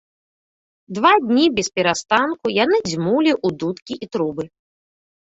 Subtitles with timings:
[0.97, 4.43] Два дні бесперастанку яны дзьмулі ў дудкі і трубы.